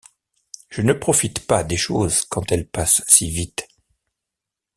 [0.71, 3.67] Je ne profite pas des choses quand elles passent si vite.